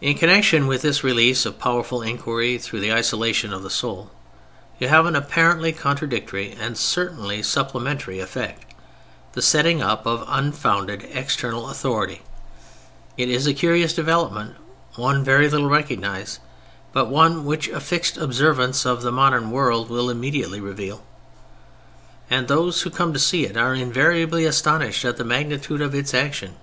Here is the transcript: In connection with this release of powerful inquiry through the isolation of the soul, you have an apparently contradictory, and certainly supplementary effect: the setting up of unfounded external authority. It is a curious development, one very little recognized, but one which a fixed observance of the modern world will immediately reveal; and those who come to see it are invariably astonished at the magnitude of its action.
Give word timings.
In 0.00 0.18
connection 0.18 0.66
with 0.66 0.82
this 0.82 1.04
release 1.04 1.46
of 1.46 1.60
powerful 1.60 2.02
inquiry 2.02 2.58
through 2.58 2.80
the 2.80 2.92
isolation 2.92 3.52
of 3.52 3.62
the 3.62 3.70
soul, 3.70 4.10
you 4.80 4.88
have 4.88 5.06
an 5.06 5.14
apparently 5.14 5.70
contradictory, 5.72 6.50
and 6.50 6.76
certainly 6.76 7.40
supplementary 7.40 8.18
effect: 8.18 8.74
the 9.34 9.40
setting 9.40 9.80
up 9.80 10.04
of 10.04 10.24
unfounded 10.26 11.04
external 11.12 11.70
authority. 11.70 12.22
It 13.16 13.28
is 13.28 13.46
a 13.46 13.54
curious 13.54 13.94
development, 13.94 14.56
one 14.96 15.22
very 15.22 15.48
little 15.48 15.68
recognized, 15.70 16.40
but 16.92 17.06
one 17.08 17.44
which 17.44 17.68
a 17.68 17.78
fixed 17.78 18.16
observance 18.16 18.84
of 18.84 19.02
the 19.02 19.12
modern 19.12 19.52
world 19.52 19.90
will 19.90 20.10
immediately 20.10 20.58
reveal; 20.58 21.06
and 22.28 22.48
those 22.48 22.82
who 22.82 22.90
come 22.90 23.12
to 23.12 23.20
see 23.20 23.46
it 23.46 23.56
are 23.56 23.74
invariably 23.76 24.44
astonished 24.44 25.04
at 25.04 25.18
the 25.18 25.22
magnitude 25.24 25.82
of 25.82 25.94
its 25.94 26.14
action. 26.14 26.56